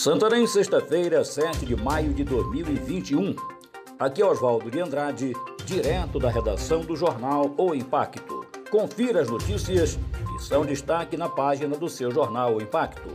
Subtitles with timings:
[0.00, 3.36] Santarém, sexta-feira, 7 de maio de 2021.
[3.98, 5.34] Aqui é Oswaldo de Andrade,
[5.66, 8.46] direto da redação do jornal O Impacto.
[8.70, 13.10] Confira as notícias que são destaque na página do seu jornal O Impacto.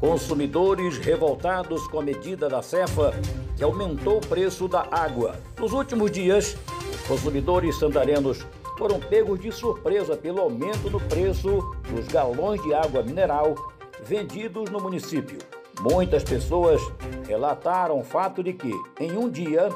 [0.00, 3.12] Consumidores revoltados com a medida da Cefa
[3.54, 5.36] que aumentou o preço da água.
[5.58, 6.56] Nos últimos dias,
[6.90, 8.46] os consumidores santarenos
[8.78, 13.54] foram pegos de surpresa pelo aumento no preço dos galões de água mineral
[14.04, 15.38] vendidos no município.
[15.80, 16.80] Muitas pessoas
[17.26, 19.68] relataram o fato de que, em um dia,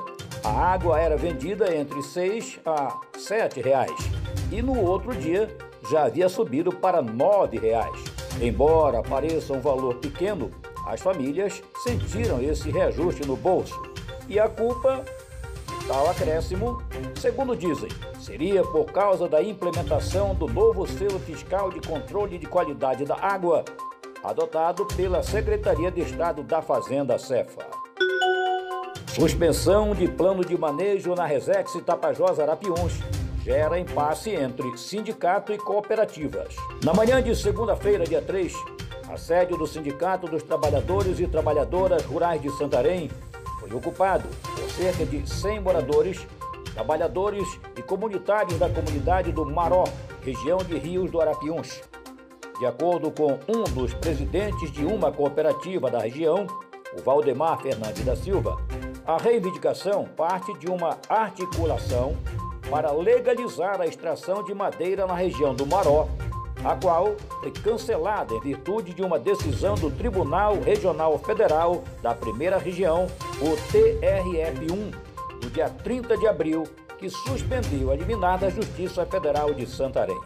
[0.42, 3.90] a água era vendida entre 6 a 7 reais
[4.52, 5.48] e no outro dia
[5.90, 8.04] já havia subido para 9 reais.
[8.40, 10.50] Embora pareça um valor pequeno,
[10.86, 13.80] as famílias sentiram esse reajuste no bolso.
[14.28, 15.04] E a culpa
[15.86, 16.82] tal acréscimo,
[17.20, 17.88] segundo dizem,
[18.18, 23.64] seria por causa da implementação do novo selo fiscal de controle de qualidade da água,
[24.24, 27.66] adotado pela Secretaria de Estado da Fazenda, Cefa.
[29.14, 32.94] Suspensão de plano de manejo na Resex Tapajós Arapiuns
[33.44, 36.56] gera impasse entre sindicato e cooperativas.
[36.82, 38.54] Na manhã de segunda-feira, dia 3,
[39.12, 43.10] a sede do Sindicato dos Trabalhadores e Trabalhadoras Rurais de Santarém
[43.60, 46.26] foi ocupado por cerca de 100 moradores,
[46.72, 49.84] trabalhadores e comunitários da comunidade do Maró,
[50.22, 51.82] região de Rios do Arapiuns.
[52.58, 56.46] De acordo com um dos presidentes de uma cooperativa da região,
[56.96, 58.56] o Valdemar Fernandes da Silva,
[59.04, 62.16] a reivindicação parte de uma articulação
[62.70, 66.08] para legalizar a extração de madeira na região do Maró,
[66.64, 72.56] a qual foi cancelada em virtude de uma decisão do Tribunal Regional Federal da Primeira
[72.56, 73.06] Região,
[73.40, 74.94] o TRF1,
[75.42, 76.62] no dia 30 de abril,
[76.98, 80.18] que suspendeu a liminar da Justiça Federal de Santarém.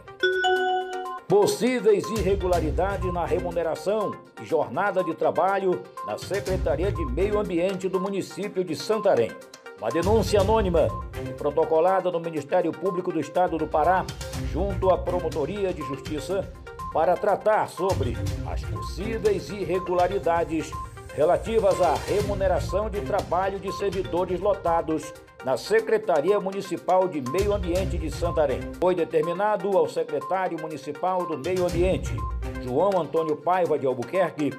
[1.29, 8.65] Possíveis irregularidades na remuneração e jornada de trabalho na Secretaria de Meio Ambiente do município
[8.65, 9.31] de Santarém.
[9.79, 10.89] Uma denúncia anônima
[11.37, 14.07] protocolada no Ministério Público do Estado do Pará,
[14.51, 16.51] junto à Promotoria de Justiça,
[16.95, 18.17] para tratar sobre
[18.51, 20.73] as possíveis irregularidades
[21.19, 25.13] relativas à remuneração de trabalho de servidores lotados
[25.45, 28.61] na Secretaria Municipal de Meio Ambiente de Santarém.
[28.79, 32.15] Foi determinado ao secretário municipal do Meio Ambiente,
[32.63, 34.53] João Antônio Paiva de Albuquerque,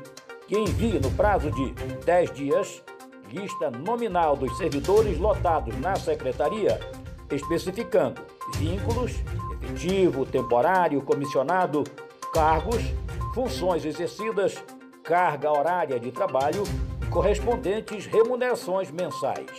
[0.49, 1.71] que envie no prazo de
[2.03, 2.83] 10 dias
[3.31, 6.77] lista nominal dos servidores lotados na secretaria,
[7.31, 8.21] especificando
[8.57, 9.13] vínculos,
[9.61, 11.85] efetivo, temporário, comissionado,
[12.33, 12.83] cargos,
[13.33, 14.61] funções exercidas,
[15.09, 16.61] carga horária de trabalho
[17.01, 19.49] e correspondentes remunerações mensais.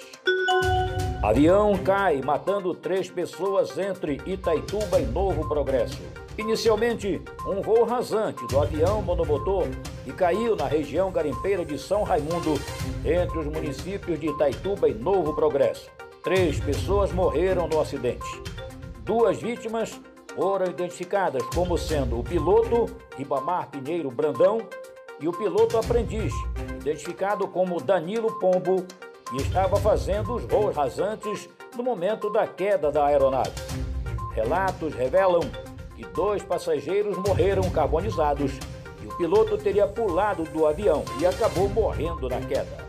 [1.24, 6.00] Avião cai, matando três pessoas entre Itaituba e Novo Progresso.
[6.38, 9.66] Inicialmente, um voo rasante do avião monomotor
[10.04, 12.54] que caiu na região garimpeira de São Raimundo,
[13.04, 15.90] entre os municípios de Itaituba e Novo Progresso.
[16.22, 18.40] Três pessoas morreram no acidente.
[19.02, 20.00] Duas vítimas
[20.36, 22.86] foram identificadas como sendo o piloto
[23.16, 24.60] Ribamar Pinheiro Brandão
[25.20, 26.32] e o piloto aprendiz,
[26.80, 28.86] identificado como Danilo Pombo
[29.32, 33.52] e estava fazendo os voos rasantes no momento da queda da aeronave.
[34.32, 35.42] Relatos revelam
[35.94, 38.52] que dois passageiros morreram carbonizados
[39.02, 42.88] e o piloto teria pulado do avião e acabou morrendo na queda.